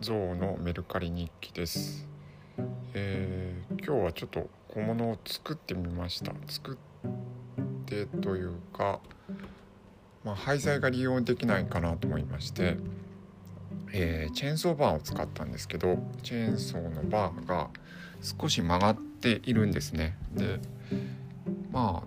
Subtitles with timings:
[0.00, 2.06] ゾウのメルカリ日記です、
[2.94, 6.32] えー、今日はちょっと小物を作ってみました。
[6.46, 6.76] 作っ
[7.84, 9.00] てというか、
[10.22, 12.76] まあ、廃材が利用できないかなと思いまして、
[13.92, 17.70] えー、チェーンソーバーを使ったんですけどチェーンソーのバーが
[18.22, 20.16] 少し曲がっているんですね。
[20.32, 20.60] で
[21.72, 22.04] ま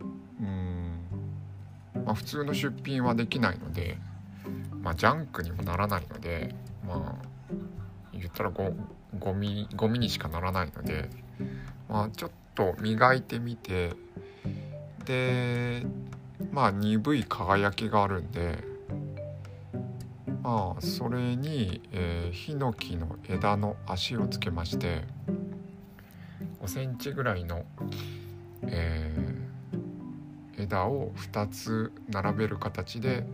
[0.00, 0.04] あ
[0.40, 3.98] うんまあ普通の出品はできないので
[4.82, 6.54] まあジャンクにもならないので
[6.86, 7.56] まあ
[8.12, 11.08] 言ったらゴミゴミにしかならないので、
[11.88, 13.92] まあ、ちょっと磨いてみて
[15.04, 15.84] で
[16.52, 18.58] まあ鈍い輝きがあるんで
[20.42, 25.04] まあそれに、えー、ヒノキの枝の足をつけまして
[26.60, 27.64] 5センチぐらいの、
[28.66, 33.24] えー、枝を2つ並べる形で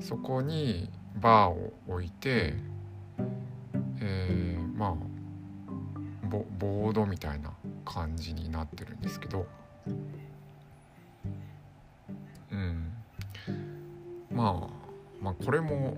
[0.00, 2.54] そこにバーを置いて、
[4.00, 4.94] えー、まあ
[6.26, 7.52] ボボードみたいな
[7.84, 9.46] 感じになってるんですけど。
[12.50, 12.92] うん。
[14.32, 15.96] まあまあこれも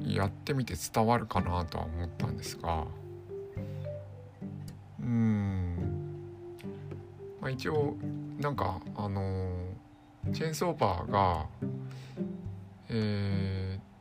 [0.00, 2.84] やってみて伝わるかなとは思ったんですが。
[5.00, 5.76] うん。
[7.40, 7.96] まあ一応
[8.38, 9.50] なんかあの
[10.32, 11.46] チェーンソーバーが
[12.88, 13.94] えー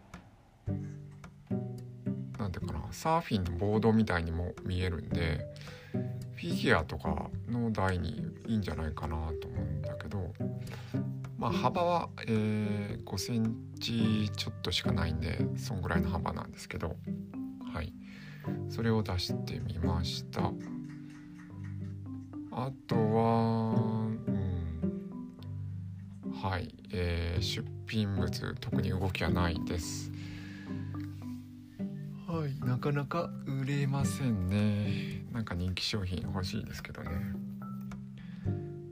[2.94, 5.46] サーフィンのボードみたいにも見えるんで
[6.36, 10.34] フィギュアとかの台にいいんじゃないかなと思うんだけど
[11.38, 16.96] まあ幅は、えー、5センチちょっとしかないんでそんぐらいの幅なんですけど
[17.74, 17.92] はい。
[18.70, 20.52] それを出してみました。
[22.52, 23.93] あとは
[26.42, 30.12] はい、えー、出品物特に動きはないです。
[32.28, 35.26] はいなかなか売れませんね。
[35.32, 37.10] なんか人気商品欲しいですけどね。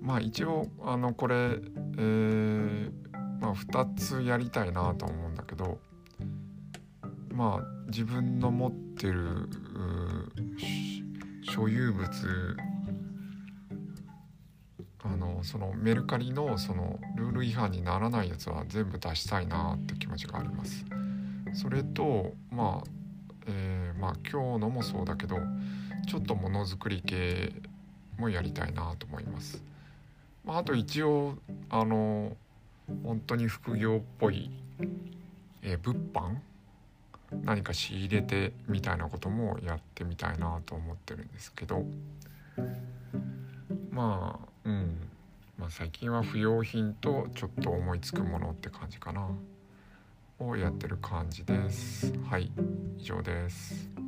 [0.02, 2.92] まあ一応あのこれえー、
[3.40, 5.80] まあ2つやりたいなと思うんだけど
[7.34, 9.50] まあ自分の持ってる
[11.44, 12.08] 所有物
[15.44, 20.86] そのメルカリのそのルール違反にならないやつは全部出したいなって気持ちがあります。
[21.54, 22.90] それとまあ
[23.48, 25.38] えー、まあ今日のもそうだけど
[26.08, 27.54] ちょっとものづくり系
[28.18, 29.64] もやりたいなと思います。
[30.46, 31.38] まあ、あと一応
[31.70, 32.36] あの
[33.04, 34.52] 本当に副業っぽい、
[35.62, 36.36] えー、物販？
[37.44, 41.86] 何か仕入れてみたいなこともやってみたいなと思ってるんですけど
[43.90, 45.10] まあうん、
[45.72, 49.30] 最近は不用品とちょっと思いつくものって感じかな。
[50.38, 52.52] をやってる感じですはい
[52.98, 54.01] 以上です